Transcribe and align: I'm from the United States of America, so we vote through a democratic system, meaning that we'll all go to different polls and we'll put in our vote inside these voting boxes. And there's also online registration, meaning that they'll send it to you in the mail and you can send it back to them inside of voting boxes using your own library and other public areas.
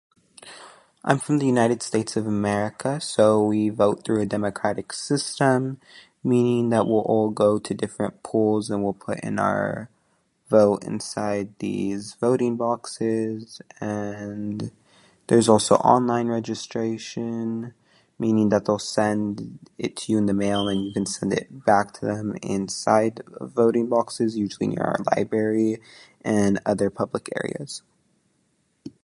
I'm 1.03 1.19
from 1.19 1.37
the 1.37 1.45
United 1.45 1.83
States 1.83 2.17
of 2.17 2.25
America, 2.25 2.91
so 2.99 3.43
we 3.43 3.69
vote 3.69 4.03
through 4.03 4.19
a 4.21 4.25
democratic 4.37 4.89
system, 5.09 5.79
meaning 6.31 6.69
that 6.71 6.87
we'll 6.87 7.01
all 7.15 7.29
go 7.45 7.51
to 7.67 7.73
different 7.83 8.15
polls 8.29 8.71
and 8.71 8.83
we'll 8.83 8.93
put 9.07 9.19
in 9.29 9.35
our 9.49 9.65
vote 10.55 10.81
inside 10.91 11.45
these 11.65 12.03
voting 12.25 12.53
boxes. 12.65 13.61
And 13.79 14.71
there's 15.27 15.47
also 15.53 15.75
online 15.95 16.27
registration, 16.37 17.35
meaning 18.23 18.47
that 18.49 18.63
they'll 18.65 18.79
send 18.99 19.29
it 19.85 19.93
to 19.99 20.05
you 20.13 20.17
in 20.21 20.25
the 20.29 20.33
mail 20.43 20.61
and 20.71 20.79
you 20.85 20.91
can 20.97 21.05
send 21.15 21.31
it 21.39 21.47
back 21.71 21.87
to 21.95 22.01
them 22.07 22.25
inside 22.57 23.13
of 23.39 23.47
voting 23.61 23.87
boxes 23.95 24.29
using 24.43 24.69
your 24.75 24.89
own 24.97 25.03
library 25.15 25.73
and 26.35 26.53
other 26.71 26.89
public 27.01 27.23
areas. 27.39 27.73